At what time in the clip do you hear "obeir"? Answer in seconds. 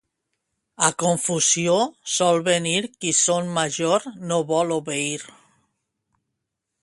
4.79-5.23